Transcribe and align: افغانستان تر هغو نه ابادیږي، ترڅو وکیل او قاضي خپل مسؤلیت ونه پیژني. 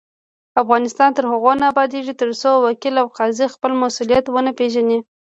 افغانستان 0.61 1.09
تر 1.17 1.25
هغو 1.31 1.51
نه 1.59 1.65
ابادیږي، 1.71 2.13
ترڅو 2.21 2.51
وکیل 2.65 2.95
او 3.01 3.07
قاضي 3.17 3.47
خپل 3.55 3.71
مسؤلیت 3.83 4.25
ونه 4.29 4.51
پیژني. 4.59 4.99